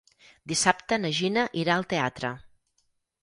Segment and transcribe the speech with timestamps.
[0.51, 2.31] Dissabte na Gina irà al teatre.